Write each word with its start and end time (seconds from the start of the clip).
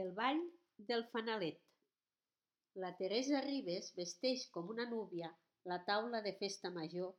El 0.00 0.08
ball 0.14 0.40
del 0.86 1.04
fanalet. 1.10 1.58
La 2.84 2.88
Teresa 3.00 3.42
Ribes 3.44 3.92
vesteix 3.98 4.46
com 4.56 4.72
una 4.72 4.86
núvia 4.92 5.28
la 5.72 5.76
taula 5.90 6.20
de 6.24 6.32
festa 6.40 6.72
major 6.78 7.12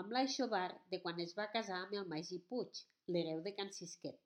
amb 0.00 0.10
l'aixovar 0.16 0.70
de 0.94 1.00
quan 1.04 1.22
es 1.26 1.36
va 1.36 1.46
casar 1.52 1.78
amb 1.84 1.94
el 2.00 2.08
Magí 2.14 2.40
Puig, 2.48 2.80
l'hereu 3.14 3.44
de 3.44 3.52
Can 3.60 3.70
Sisquet. 3.76 4.18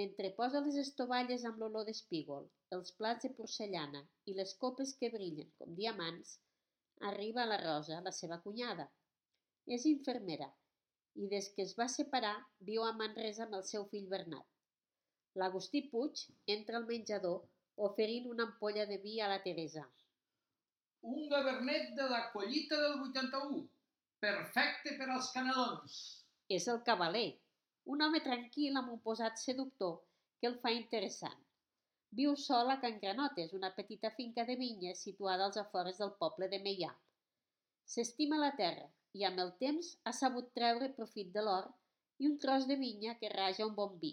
Mentre 0.00 0.32
posa 0.42 0.62
les 0.66 0.76
estovalles 0.84 1.48
amb 1.52 1.64
l'olor 1.64 1.88
d'espígol, 1.88 2.52
els 2.78 2.92
plats 3.00 3.28
de 3.28 3.32
porcellana 3.40 4.04
i 4.32 4.36
les 4.42 4.54
copes 4.66 4.94
que 5.00 5.12
brillen 5.16 5.50
com 5.62 5.74
diamants, 5.82 6.36
arriba 7.14 7.48
la 7.48 7.62
Rosa, 7.64 8.04
la 8.10 8.16
seva 8.20 8.42
cunyada. 8.44 8.90
És 9.78 9.88
infermera 9.96 10.52
i 11.16 11.32
des 11.34 11.48
que 11.56 11.64
es 11.68 11.76
va 11.80 11.88
separar 11.98 12.38
viu 12.72 12.84
a 12.84 12.96
Manresa 13.02 13.48
amb 13.48 13.62
el 13.62 13.68
seu 13.74 13.88
fill 13.94 14.12
Bernat. 14.16 14.59
L'Agustí 15.38 15.80
Puig 15.90 16.20
entra 16.52 16.78
al 16.78 16.86
menjador 16.86 17.42
oferint 17.88 18.24
una 18.30 18.46
ampolla 18.48 18.86
de 18.86 18.96
vi 19.02 19.20
a 19.20 19.28
la 19.30 19.38
Teresa. 19.42 19.84
Un 21.00 21.28
gabernet 21.28 21.92
de 21.98 22.08
la 22.12 22.22
collita 22.32 22.78
del 22.80 22.96
81. 23.04 23.60
Perfecte 24.24 24.96
per 24.98 25.06
als 25.08 25.30
canelons. 25.36 26.00
És 26.56 26.66
el 26.72 26.80
cavaler, 26.88 27.28
un 27.94 28.02
home 28.02 28.20
tranquil 28.24 28.76
amb 28.76 28.90
un 28.94 28.98
posat 29.04 29.38
seductor 29.42 29.94
que 30.40 30.48
el 30.50 30.58
fa 30.64 30.72
interessant. 30.76 31.38
Viu 32.18 32.34
sol 32.42 32.72
a 32.74 32.80
Can 32.82 32.98
Granotes, 33.04 33.54
una 33.58 33.70
petita 33.76 34.10
finca 34.16 34.44
de 34.48 34.56
vinyes 34.60 35.04
situada 35.06 35.46
als 35.46 35.60
afores 35.62 36.02
del 36.02 36.10
poble 36.24 36.48
de 36.52 36.58
Meià. 36.64 36.90
S'estima 37.94 38.40
la 38.42 38.50
terra 38.62 38.88
i 39.20 39.24
amb 39.28 39.44
el 39.44 39.54
temps 39.62 39.92
ha 40.04 40.12
sabut 40.22 40.50
treure 40.58 40.90
profit 40.98 41.30
de 41.38 41.46
l'or 41.46 41.70
i 42.18 42.26
un 42.32 42.36
tros 42.42 42.66
de 42.66 42.76
vinya 42.82 43.14
que 43.22 43.30
raja 43.36 43.68
un 43.70 43.78
bon 43.78 43.96
vi. 44.02 44.12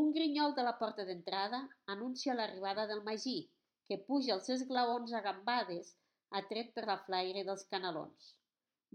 Un 0.00 0.12
grinyol 0.16 0.54
de 0.56 0.62
la 0.64 0.72
porta 0.80 1.04
d'entrada 1.08 1.58
anuncia 1.94 2.34
l'arribada 2.36 2.84
del 2.90 3.02
magí, 3.08 3.38
que 3.88 3.98
puja 4.06 4.32
els 4.34 4.46
esglaons 4.54 5.12
a 5.18 5.20
gambades, 5.26 5.90
atret 6.40 6.70
per 6.76 6.84
la 6.90 6.96
flaire 7.08 7.42
dels 7.48 7.64
canalons. 7.72 8.30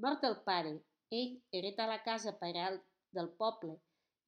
Mort 0.05 0.25
el 0.29 0.37
pare, 0.47 0.71
ell 1.19 1.35
hereta 1.59 1.85
la 1.91 1.99
casa 2.07 2.33
paral 2.39 2.79
del 3.19 3.29
poble 3.43 3.75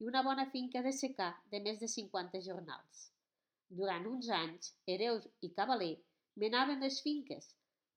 i 0.00 0.06
una 0.12 0.22
bona 0.28 0.46
finca 0.52 0.84
de 0.86 0.92
secar 0.98 1.32
de 1.54 1.60
més 1.66 1.82
de 1.82 1.88
50 1.94 2.44
jornals. 2.46 3.02
Durant 3.80 4.06
uns 4.12 4.30
anys, 4.38 4.70
hereus 4.94 5.26
i 5.48 5.50
cavaler 5.58 5.92
menaven 6.44 6.86
les 6.86 7.02
finques, 7.08 7.50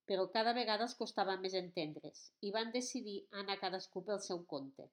però 0.10 0.26
cada 0.34 0.58
vegada 0.58 0.90
els 0.90 0.98
costava 1.04 1.38
més 1.46 1.54
entendre's 1.62 2.26
i 2.42 2.52
van 2.58 2.74
decidir 2.80 3.20
anar 3.44 3.62
cadascú 3.62 4.04
pel 4.10 4.22
seu 4.28 4.44
compte. 4.56 4.90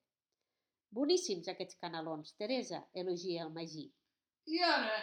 Boníssims 0.90 1.48
aquests 1.52 1.78
canalons, 1.78 2.34
Teresa, 2.40 2.80
elogia 3.02 3.44
el 3.46 3.52
Magí. 3.54 3.86
I 4.50 4.62
ara, 4.66 4.96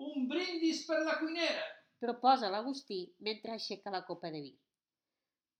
un 0.00 0.28
brindis 0.30 0.84
per 0.88 1.02
la 1.04 1.18
cuinera. 1.20 1.64
Proposa 2.00 2.48
l'Agustí 2.52 3.00
mentre 3.26 3.52
aixeca 3.52 3.92
la 3.92 4.04
copa 4.08 4.30
de 4.32 4.40
vi. 4.46 4.54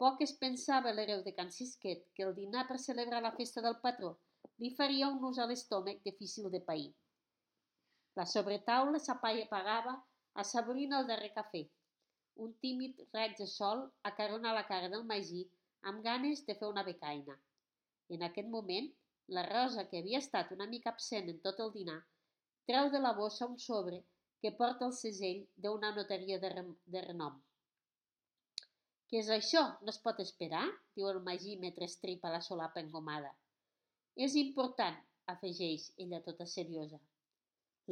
Poc 0.00 0.24
es 0.26 0.32
pensava 0.40 0.92
l'hereu 0.94 1.20
de 1.26 1.34
Can 1.36 1.52
Sisquet 1.54 2.08
que 2.16 2.24
el 2.26 2.34
dinar 2.38 2.64
per 2.70 2.80
celebrar 2.86 3.20
la 3.22 3.34
festa 3.36 3.62
del 3.66 3.76
patró 3.84 4.14
li 4.62 4.72
faria 4.78 5.10
un 5.12 5.22
ús 5.28 5.38
a 5.38 5.46
l'estómac 5.50 6.00
difícil 6.08 6.50
de 6.50 6.60
pair. 6.70 6.90
La 8.18 8.26
sobretaula 8.32 8.98
s'apagava 9.04 9.94
assaborint 10.42 10.96
el 10.98 11.06
darrer 11.12 11.32
cafè. 11.36 11.62
Un 12.44 12.52
tímid 12.64 13.04
raig 13.14 13.36
de 13.38 13.46
sol 13.46 13.86
acarona 14.10 14.56
la 14.56 14.66
cara 14.72 14.90
del 14.90 15.06
Magí 15.12 15.44
amb 15.90 16.02
ganes 16.02 16.44
de 16.48 16.56
fer 16.58 16.68
una 16.72 16.84
becaina. 16.88 17.36
En 18.10 18.22
aquest 18.26 18.48
moment, 18.48 18.90
la 19.28 19.44
Rosa, 19.46 19.86
que 19.88 20.00
havia 20.02 20.20
estat 20.20 20.52
una 20.52 20.66
mica 20.66 20.90
absent 20.90 21.30
en 21.32 21.40
tot 21.44 21.60
el 21.64 21.72
dinar, 21.72 22.00
treu 22.68 22.90
de 22.92 23.00
la 23.00 23.14
bossa 23.16 23.46
un 23.46 23.58
sobre 23.58 24.02
que 24.42 24.52
porta 24.52 24.84
el 24.86 24.92
segell 24.92 25.44
d'una 25.56 25.94
notaria 25.96 26.38
de, 26.38 26.50
re 26.52 26.64
de 26.96 27.02
renom. 27.06 27.40
Què 29.08 29.20
és 29.22 29.30
això? 29.32 29.62
No 29.80 29.92
es 29.92 30.00
pot 30.04 30.20
esperar? 30.20 30.64
diu 30.96 31.08
el 31.08 31.22
Magí 31.24 31.56
mentre 31.64 31.88
estripa 31.88 32.32
la 32.32 32.42
solapa 32.44 32.82
engomada. 32.84 33.32
És 34.26 34.36
important, 34.40 34.96
afegeix 35.32 35.90
ella 36.04 36.20
tota 36.28 36.46
seriosa. 36.46 37.00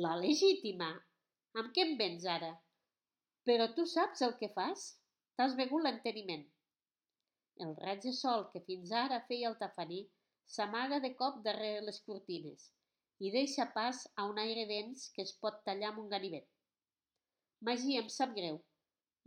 La 0.04 0.14
legítima? 0.20 0.91
Amb 1.60 1.72
què 1.76 1.87
em 1.87 1.97
vens 2.00 2.26
ara? 2.37 2.53
Però 3.49 3.69
tu 3.76 3.87
saps 3.88 4.22
el 4.26 4.37
que 4.41 4.53
fas? 4.56 4.84
T'has 5.37 5.56
begut 5.59 5.84
l'enteniment. 5.84 6.44
El 7.64 7.72
raig 7.76 8.04
de 8.04 8.12
sol 8.16 8.47
que 8.53 8.62
fins 8.69 8.93
ara 9.04 9.25
feia 9.28 9.49
el 9.50 9.59
tafaner 9.60 10.04
S'amaga 10.47 10.98
de 11.00 11.12
cop 11.16 11.41
darrere 11.44 11.84
les 11.86 12.00
cortines 12.06 12.70
i 13.22 13.30
deixa 13.30 13.69
pas 13.75 14.03
a 14.19 14.26
un 14.30 14.38
aire 14.42 14.66
dens 14.66 15.08
que 15.14 15.22
es 15.22 15.32
pot 15.44 15.60
tallar 15.66 15.92
amb 15.92 16.03
un 16.04 16.08
ganivet. 16.12 16.47
Magí, 17.69 17.97
em 17.98 18.08
sap 18.10 18.32
greu. 18.38 18.58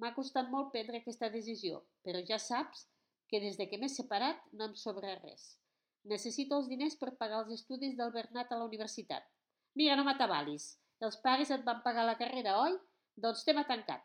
M'ha 0.02 0.12
costat 0.16 0.50
molt 0.52 0.72
prendre 0.74 1.00
aquesta 1.00 1.30
decisió, 1.36 1.80
però 2.04 2.22
ja 2.30 2.40
saps 2.46 2.88
que 3.32 3.40
des 3.44 3.56
de 3.60 3.70
que 3.70 3.80
m'he 3.80 3.92
separat 3.92 4.42
no 4.52 4.68
em 4.70 4.76
sobra 4.82 5.16
res. 5.22 5.46
Necessito 6.12 6.60
els 6.60 6.68
diners 6.72 6.98
per 7.02 7.16
pagar 7.22 7.40
els 7.44 7.54
estudis 7.56 7.96
del 8.00 8.12
Bernat 8.18 8.52
a 8.52 8.60
la 8.60 8.68
universitat. 8.70 9.24
Mira, 9.80 9.96
no 9.96 10.04
m'atabalis. 10.08 10.68
Els 11.06 11.18
pares 11.24 11.50
et 11.52 11.64
van 11.70 11.82
pagar 11.86 12.06
la 12.08 12.18
carrera, 12.20 12.60
oi? 12.66 12.76
Doncs 13.24 13.44
tema 13.48 13.64
tancat. 13.72 14.04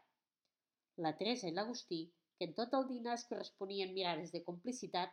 La 1.05 1.13
Teresa 1.19 1.51
i 1.51 1.55
l'Agustí, 1.57 2.01
que 2.39 2.49
en 2.49 2.55
tot 2.57 2.73
el 2.79 2.87
dinar 2.89 3.19
es 3.19 3.27
corresponien 3.29 3.93
mirades 3.99 4.33
de 4.33 4.45
complicitat, 4.47 5.13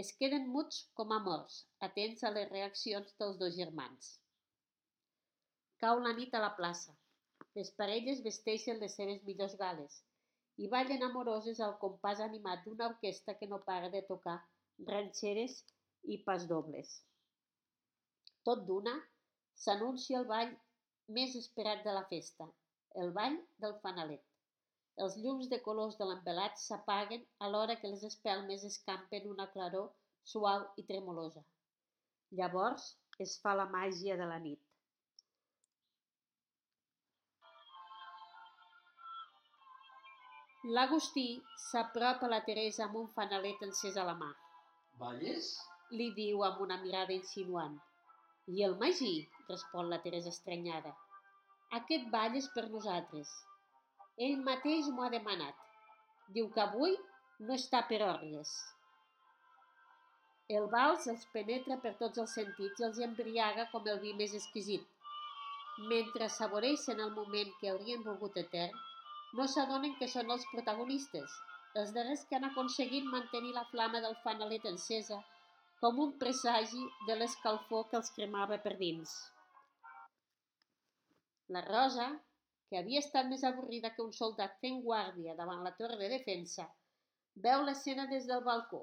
es 0.00 0.10
queden 0.16 0.46
muts 0.48 0.78
com 0.98 1.12
a 1.12 1.18
morts, 1.24 1.56
atents 1.86 2.22
a 2.24 2.30
les 2.32 2.48
reaccions 2.50 3.12
dels 3.18 3.38
dos 3.42 3.56
germans. 3.56 4.14
Cau 5.84 6.00
la 6.00 6.14
nit 6.16 6.34
a 6.34 6.40
la 6.40 6.54
plaça. 6.56 6.94
Les 7.58 7.70
parelles 7.80 8.22
vesteixen 8.24 8.80
les 8.80 8.96
seves 8.96 9.20
millors 9.28 9.56
gales 9.60 9.98
i 10.64 10.68
ballen 10.74 11.04
amoroses 11.04 11.60
al 11.60 11.76
compàs 11.84 12.22
animat 12.24 12.64
d'una 12.64 12.88
orquestra 12.92 13.36
que 13.40 13.48
no 13.50 13.60
para 13.68 13.90
de 13.92 14.02
tocar 14.08 14.38
ranxeres 14.88 15.58
i 16.14 16.18
pasdobles. 16.28 16.94
Tot 18.48 18.64
d'una, 18.68 18.94
s'anuncia 19.64 20.18
el 20.22 20.28
ball 20.32 20.56
més 21.18 21.36
esperat 21.36 21.84
de 21.84 21.92
la 21.98 22.06
festa, 22.08 22.48
el 23.02 23.12
ball 23.18 23.36
del 23.64 23.76
fanalet. 23.84 24.24
Els 25.00 25.14
llums 25.24 25.48
de 25.48 25.58
colors 25.66 25.96
de 25.98 26.06
l'envelat 26.08 26.58
s'apaguen 26.60 27.22
alhora 27.46 27.76
que 27.80 27.88
les 27.92 28.02
espelmes 28.08 28.64
escampen 28.68 29.28
una 29.30 29.46
claror 29.54 29.88
suau 30.32 30.66
i 30.76 30.84
tremolosa. 30.90 31.42
Llavors 32.40 32.84
es 33.24 33.38
fa 33.44 33.54
la 33.56 33.66
màgia 33.72 34.16
de 34.20 34.26
la 34.28 34.38
nit. 34.38 34.60
L'Agustí 40.76 41.26
s'apropa 41.58 42.28
a 42.28 42.32
la 42.32 42.42
Teresa 42.48 42.84
amb 42.84 42.98
un 43.00 43.08
fanalet 43.14 43.64
encès 43.66 43.96
a 43.98 44.04
la 44.08 44.14
mà. 44.20 44.28
Balles? 45.00 45.48
Li 46.00 46.12
diu 46.18 46.44
amb 46.48 46.60
una 46.66 46.76
mirada 46.84 47.16
insinuant. 47.16 47.80
I 48.46 48.62
el 48.68 48.76
magí? 48.84 49.14
respon 49.48 49.90
la 49.90 49.98
Teresa 50.04 50.30
estranyada. 50.30 50.92
Aquest 51.80 52.06
ball 52.14 52.38
és 52.38 52.46
per 52.54 52.68
nosaltres. 52.70 53.32
Ell 54.26 54.38
mateix 54.46 54.88
m'ho 54.92 55.06
ha 55.06 55.12
demanat. 55.14 55.66
Diu 56.36 56.48
que 56.54 56.62
avui 56.64 56.94
no 57.46 57.56
està 57.58 57.82
per 57.90 58.00
orgues. 58.06 58.52
El 60.58 60.68
vals 60.74 61.06
els 61.12 61.24
penetra 61.34 61.78
per 61.84 61.94
tots 62.00 62.20
els 62.22 62.34
sentits 62.38 62.82
i 62.82 62.86
els 62.88 63.00
embriaga 63.06 63.66
com 63.72 63.86
el 63.92 64.00
vi 64.04 64.12
més 64.20 64.34
exquisit. 64.38 64.86
Mentre 65.92 66.28
saboreixen 66.28 67.00
el 67.00 67.14
moment 67.18 67.52
que 67.60 67.70
haurien 67.72 68.04
volgut 68.08 68.36
etern, 68.42 68.74
no 69.38 69.46
s'adonen 69.48 69.94
que 69.98 70.08
són 70.14 70.30
els 70.34 70.44
protagonistes, 70.52 71.36
els 71.80 71.92
darrers 71.96 72.24
que 72.28 72.36
han 72.36 72.48
aconseguit 72.50 73.06
mantenir 73.12 73.54
la 73.56 73.64
flama 73.70 74.02
del 74.04 74.18
fanalet 74.24 74.66
encesa 74.70 75.22
com 75.80 76.02
un 76.04 76.12
presagi 76.24 76.82
de 77.08 77.16
l'escalfor 77.18 77.88
que 77.90 77.98
els 78.00 78.12
cremava 78.18 78.58
per 78.66 78.74
dins. 78.82 79.14
La 81.56 81.64
Rosa, 81.64 82.10
que 82.72 82.78
havia 82.80 83.00
estat 83.04 83.26
més 83.28 83.42
avorrida 83.44 83.90
que 83.92 84.00
un 84.00 84.14
soldat 84.16 84.54
fent 84.64 84.78
guàrdia 84.84 85.34
davant 85.36 85.58
la 85.64 85.74
torre 85.76 85.98
de 86.00 86.06
defensa, 86.08 86.64
veu 87.46 87.64
l'escena 87.66 88.06
des 88.12 88.24
del 88.30 88.40
balcó. 88.46 88.80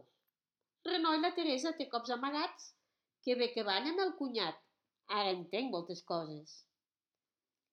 Renoi 0.85 1.17
la 1.23 1.31
Teresa 1.39 1.71
té 1.79 1.87
cops 1.89 2.13
amagats. 2.13 2.67
Que 3.25 3.33
bé 3.39 3.47
que 3.55 3.65
balla 3.65 3.89
amb 3.89 4.03
el 4.03 4.13
cunyat. 4.19 4.61
Ara 5.21 5.33
entenc 5.33 5.73
moltes 5.73 6.03
coses. 6.11 6.53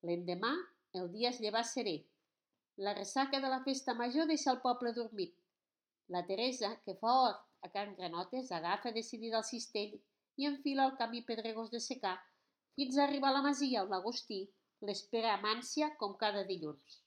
L'endemà, 0.09 0.55
el 0.97 1.13
dia 1.13 1.35
es 1.35 1.43
lleva 1.45 1.63
serè. 1.75 1.99
La 2.89 2.97
ressaca 2.97 3.43
de 3.45 3.53
la 3.53 3.61
festa 3.69 3.93
major 4.01 4.33
deixa 4.33 4.51
el 4.55 4.65
poble 4.65 4.97
dormit. 4.97 5.37
La 6.09 6.25
Teresa, 6.25 6.73
que 6.89 6.97
fa 6.97 7.13
hort 7.21 7.45
a 7.61 7.75
Can 7.77 7.93
Granotes, 8.01 8.55
agafa 8.57 8.97
decidida 8.97 9.45
el 9.45 9.49
cistell 9.53 10.01
i 10.41 10.49
enfila 10.49 10.89
el 10.89 10.97
camí 10.97 11.27
pedregós 11.29 11.69
de 11.77 11.85
secar 11.93 12.17
fins 12.81 12.97
a 12.97 13.05
arribar 13.05 13.35
a 13.35 13.39
la 13.39 13.49
masia 13.51 13.85
on 13.85 13.93
l'Agustí 13.93 14.47
l'espera 14.85 15.33
amb 15.35 15.49
ànsia 15.55 15.89
com 16.01 16.17
cada 16.21 16.45
dilluns. 16.49 17.01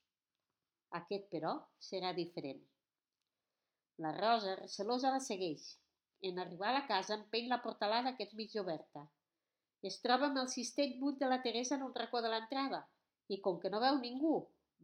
Aquest, 0.98 1.28
però, 1.30 1.54
serà 1.78 2.12
diferent. 2.16 2.62
La 4.04 4.10
Rosa, 4.16 4.56
recelosa, 4.58 5.12
la 5.14 5.20
segueix. 5.22 5.66
En 6.28 6.38
arribar 6.42 6.70
a 6.70 6.78
la 6.78 6.86
casa 6.88 7.16
empeny 7.16 7.48
la 7.48 7.60
portalada 7.64 8.14
que 8.16 8.26
és 8.26 8.34
mig 8.38 8.56
oberta. 8.60 9.04
Es 9.90 10.00
troba 10.04 10.28
amb 10.28 10.40
el 10.42 10.48
cistell 10.52 10.96
buit 11.00 11.20
de 11.20 11.28
la 11.30 11.40
Teresa 11.44 11.76
en 11.76 11.84
un 11.86 11.94
racó 11.94 12.20
de 12.24 12.32
l'entrada 12.32 12.80
i 13.28 13.38
com 13.44 13.60
que 13.62 13.70
no 13.72 13.80
veu 13.84 14.00
ningú, 14.00 14.34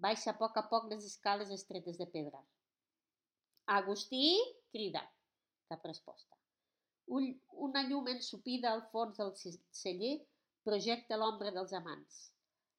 baixa 0.07 0.31
a 0.33 0.39
poc 0.39 0.57
a 0.57 0.65
poc 0.71 0.87
les 0.93 1.05
escales 1.11 1.51
estretes 1.51 1.99
de 1.99 2.07
pedra. 2.15 2.41
Agustí! 3.67 4.39
crida. 4.71 5.03
Cap 5.69 5.85
resposta. 5.85 6.37
Un, 7.19 7.29
una 7.67 7.83
llum 7.89 8.09
ensupida 8.13 8.71
al 8.73 8.87
fons 8.93 9.19
del 9.19 9.35
celler 9.81 10.15
projecta 10.69 11.19
l'ombra 11.19 11.53
dels 11.55 11.75
amants. 11.81 12.21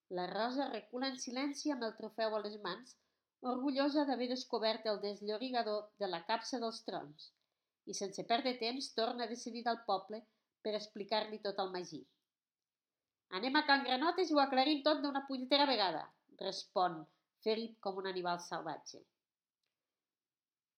La 0.10 0.26
Rosa 0.28 0.70
recula 0.72 1.08
en 1.12 1.18
silenci 1.20 1.72
amb 1.74 1.84
el 1.84 1.94
trofeu 1.96 2.36
a 2.36 2.40
les 2.44 2.56
mans, 2.64 2.94
orgullosa 3.52 4.06
d'haver 4.08 4.30
descobert 4.32 4.86
el 4.92 5.00
desllorigador 5.02 5.90
de 6.04 6.08
la 6.08 6.22
capsa 6.30 6.60
dels 6.64 6.80
trons, 6.86 7.32
i 7.86 7.96
sense 7.98 8.24
perdre 8.30 8.54
temps 8.62 8.94
torna 9.00 9.26
a 9.26 9.32
decidir 9.32 9.66
al 9.68 9.82
poble 9.90 10.22
per 10.64 10.74
explicar-li 10.78 11.42
tot 11.44 11.60
al 11.60 11.74
Magí. 11.74 12.00
Anem 13.40 13.60
a 13.60 13.66
Can 13.68 13.84
Granotes 13.84 14.32
i 14.32 14.38
ho 14.38 14.40
aclarim 14.44 14.80
tot 14.84 15.04
d'una 15.04 15.26
punyetera 15.28 15.68
vegada, 15.68 16.06
respon, 16.40 17.02
ferit 17.44 17.76
com 17.84 18.00
un 18.00 18.08
animal 18.08 18.40
salvatge. 18.46 19.02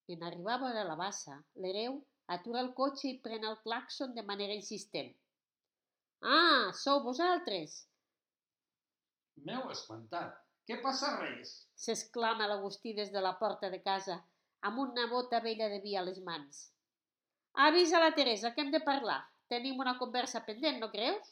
En 0.09 0.25
arribar 0.25 0.55
a 0.55 0.63
veure 0.63 0.87
la 0.87 0.97
bassa, 0.97 1.37
l'hereu 1.63 1.99
atura 2.37 2.63
el 2.65 2.73
cotxe 2.81 3.11
i 3.11 3.19
pren 3.21 3.45
el 3.45 3.61
claxon 3.61 4.17
de 4.17 4.25
manera 4.25 4.57
insistent. 4.57 5.13
Ah, 6.25 6.73
sou 6.73 7.03
vosaltres! 7.05 7.77
M'heu 9.47 9.69
espantat. 9.73 10.35
Què 10.69 10.77
passa 10.83 11.15
res? 11.15 11.53
S'exclama 11.83 12.47
l'Agustí 12.49 12.93
des 12.97 13.09
de 13.13 13.21
la 13.25 13.33
porta 13.39 13.69
de 13.73 13.79
casa, 13.85 14.19
amb 14.69 14.81
una 14.83 15.07
bota 15.13 15.39
vella 15.45 15.69
de 15.71 15.79
vi 15.85 15.95
a 15.95 16.03
les 16.05 16.19
mans. 16.25 16.67
Avisa 17.67 18.01
la 18.03 18.13
Teresa 18.17 18.53
que 18.53 18.61
hem 18.61 18.71
de 18.75 18.83
parlar. 18.91 19.19
Tenim 19.49 19.79
una 19.81 19.95
conversa 19.97 20.43
pendent, 20.45 20.77
no 20.83 20.91
creus? 20.93 21.31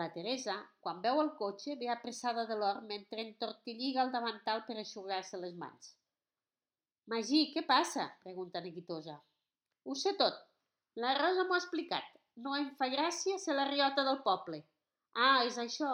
La 0.00 0.08
Teresa, 0.14 0.56
quan 0.80 1.02
veu 1.04 1.20
el 1.22 1.30
cotxe, 1.40 1.76
ve 1.82 1.90
apressada 1.92 2.46
de 2.48 2.56
l'or 2.62 2.80
mentre 2.88 3.22
entortilliga 3.26 4.02
el 4.06 4.12
davantal 4.14 4.64
per 4.66 4.78
aixugar-se 4.80 5.38
les 5.42 5.54
mans. 5.60 5.92
Magí, 7.12 7.42
què 7.54 7.62
passa? 7.68 8.08
pregunta 8.24 8.62
neguitosa. 8.64 9.20
Ho 9.84 9.94
sé 9.94 10.16
tot. 10.18 10.40
La 11.04 11.12
Rosa 11.20 11.44
m'ho 11.44 11.54
ha 11.54 11.62
explicat. 11.62 12.08
No 12.46 12.56
em 12.56 12.72
fa 12.80 12.88
gràcia 12.92 13.38
ser 13.38 13.54
la 13.56 13.68
riota 13.68 14.04
del 14.08 14.22
poble. 14.24 14.64
Ah, 15.14 15.44
és 15.44 15.60
això. 15.62 15.92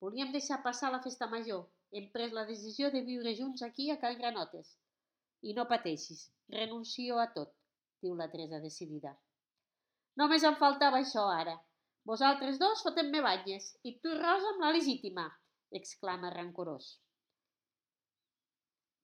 Volíem 0.00 0.32
deixar 0.32 0.62
passar 0.62 0.90
la 0.92 1.02
festa 1.02 1.26
major. 1.26 1.62
Hem 1.92 2.10
pres 2.12 2.32
la 2.36 2.44
decisió 2.48 2.90
de 2.92 3.00
viure 3.06 3.32
junts 3.38 3.62
aquí 3.62 3.90
a 3.90 3.96
Can 4.02 4.18
Granotes. 4.18 4.74
I 5.42 5.54
no 5.56 5.64
pateixis, 5.70 6.26
renuncio 6.52 7.20
a 7.22 7.30
tot, 7.32 7.54
diu 8.02 8.16
la 8.18 8.28
Teresa 8.32 8.60
decidida. 8.60 9.14
Només 10.20 10.44
em 10.48 10.56
faltava 10.60 11.00
això 11.00 11.24
ara. 11.32 11.56
Vosaltres 12.10 12.58
dos 12.62 12.82
fotem-me 12.86 13.22
banyes 13.24 13.72
i 13.88 13.96
tu, 14.02 14.12
Rosa, 14.20 14.52
amb 14.52 14.64
la 14.64 14.72
legítima, 14.76 15.26
exclama 15.80 16.32
rancorós. 16.34 16.92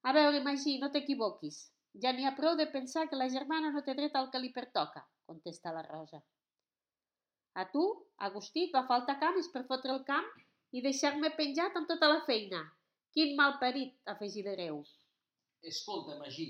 A 0.03 0.13
veure, 0.17 0.43
Magí, 0.45 0.79
no 0.83 0.91
t'equivoquis. 0.93 1.59
Ja 2.03 2.13
n'hi 2.13 2.25
ha 2.27 2.37
prou 2.37 2.57
de 2.59 2.69
pensar 2.77 3.09
que 3.09 3.19
la 3.19 3.29
germana 3.33 3.73
no 3.73 3.83
té 3.87 3.95
dret 3.99 4.15
al 4.17 4.31
que 4.31 4.41
li 4.43 4.53
pertoca, 4.55 5.03
contesta 5.29 5.75
la 5.77 5.83
Rosa. 5.89 6.23
A 7.63 7.67
tu, 7.73 7.83
Agustí, 8.29 8.69
et 8.69 8.77
va 8.77 8.87
faltar 8.89 9.19
cames 9.21 9.51
per 9.53 9.67
fotre 9.69 9.93
el 9.93 10.01
camp 10.09 10.31
i 10.73 10.81
deixar-me 10.85 11.31
penjat 11.37 11.77
amb 11.77 11.89
tota 11.91 12.09
la 12.09 12.23
feina. 12.29 12.63
Quin 13.13 13.35
mal 13.37 13.59
parit, 13.61 13.95
afegí 14.09 14.43
l'hereu. 14.45 14.81
Escolta, 15.71 16.17
Magí, 16.21 16.49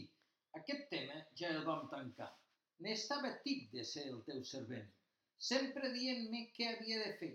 aquest 0.58 0.84
tema 0.92 1.18
ja 1.38 1.50
el 1.56 1.64
vam 1.66 1.88
tancar. 1.90 2.30
N'estava 2.84 3.32
tip 3.46 3.70
de 3.74 3.84
ser 3.86 4.04
el 4.10 4.20
teu 4.28 4.42
servent, 4.46 4.86
sempre 5.50 5.90
dient-me 5.96 6.44
què 6.56 6.68
havia 6.70 7.00
de 7.02 7.12
fer. 7.20 7.32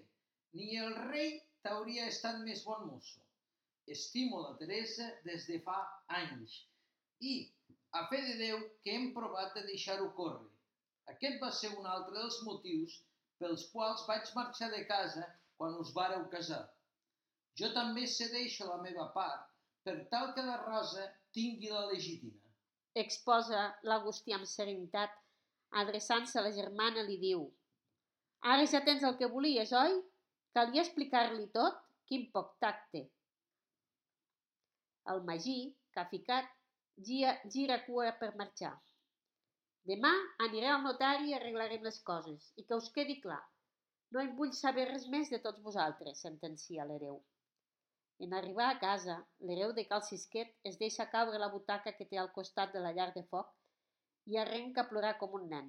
Ni 0.56 0.78
el 0.80 0.96
rei 1.12 1.34
t'hauria 1.66 2.08
estat 2.12 2.40
més 2.48 2.64
bon 2.68 2.88
mosso. 2.88 3.20
Estimo 3.96 4.42
la 4.44 4.56
Teresa 4.62 5.08
des 5.28 5.48
de 5.48 5.60
fa 5.68 5.78
anys 6.20 6.56
i, 7.24 7.34
a 8.00 8.06
fe 8.12 8.20
de 8.30 8.36
Déu 8.42 8.64
que 8.84 8.96
hem 8.96 9.12
provat 9.16 9.54
de 9.56 9.64
deixar-ho 9.68 10.10
córrer. 10.16 10.48
Aquest 11.14 11.40
va 11.44 11.52
ser 11.60 11.72
un 11.80 11.88
altre 11.88 12.16
dels 12.18 12.40
motius 12.48 12.98
pels 13.40 13.68
quals 13.74 14.04
vaig 14.10 14.34
marxar 14.36 14.72
de 14.74 14.84
casa 14.90 15.24
quan 15.60 15.78
us 15.84 15.94
vareu 15.96 16.28
casar. 16.34 16.66
Jo 17.60 17.72
també 17.74 18.06
cedeixo 18.14 18.68
la 18.70 18.82
meva 18.82 19.08
part 19.14 19.48
per 19.88 19.96
tal 20.12 20.34
que 20.36 20.44
la 20.46 20.58
Rosa 20.66 21.06
tingui 21.38 21.72
la 21.74 21.86
legítima. 21.92 22.38
Exposa 23.04 23.64
l'Agustí 23.90 24.36
amb 24.36 24.50
serenitat, 24.50 25.14
adreçant-se 25.82 26.38
a 26.40 26.44
la 26.46 26.54
germana, 26.58 27.06
li 27.08 27.18
diu 27.22 27.48
Ara 28.54 28.66
ja 28.72 28.82
tens 28.86 29.04
el 29.08 29.16
que 29.20 29.30
volies, 29.34 29.72
oi? 29.74 29.96
Calia 30.58 30.84
explicar-li 30.86 31.48
tot? 31.56 31.80
Quin 32.10 32.28
poc 32.36 32.54
tacte! 32.64 33.02
El 35.14 35.24
Magí, 35.30 35.58
que 35.94 36.02
ha 36.04 36.10
ficat, 36.12 36.52
gira, 37.10 37.34
gira 37.56 37.80
cua 37.86 38.12
per 38.22 38.36
marxar. 38.42 38.76
Demà 39.90 40.12
aniré 40.46 40.70
al 40.70 40.84
notari 40.84 41.32
i 41.32 41.36
arreglarem 41.38 41.84
les 41.90 42.00
coses. 42.10 42.52
I 42.60 42.66
que 42.68 42.78
us 42.82 42.92
quedi 42.96 43.18
clar, 43.24 43.42
no 44.12 44.22
em 44.24 44.36
vull 44.40 44.54
saber 44.60 44.88
res 44.92 45.08
més 45.14 45.32
de 45.34 45.40
tots 45.44 45.64
vosaltres, 45.64 46.22
sentencia 46.28 46.86
l'hereu. 46.90 47.22
En 48.26 48.34
arribar 48.34 48.68
a 48.72 48.78
casa, 48.82 49.16
l'hereu 49.48 49.74
de 49.78 49.84
Cal 49.90 50.04
Cisquet 50.06 50.54
es 50.70 50.80
deixa 50.84 51.06
caure 51.12 51.42
la 51.42 51.50
butaca 51.56 51.94
que 51.98 52.08
té 52.12 52.18
al 52.22 52.32
costat 52.38 52.74
de 52.74 52.82
la 52.86 52.94
llar 52.98 53.12
de 53.18 53.24
foc 53.34 53.52
i 54.34 54.40
arrenca 54.44 54.84
a 54.84 54.90
plorar 54.92 55.14
com 55.20 55.36
un 55.40 55.46
nen. 55.52 55.68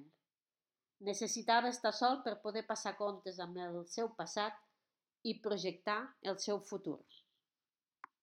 Necessitava 1.09 1.69
estar 1.75 1.93
sol 1.95 2.17
per 2.25 2.39
poder 2.45 2.65
passar 2.71 2.95
comptes 2.97 3.39
amb 3.45 3.61
el 3.65 3.77
seu 3.93 4.09
passat 4.21 4.57
i 5.31 5.37
projectar 5.45 5.99
el 6.31 6.39
seu 6.45 6.59
futur. 6.71 6.99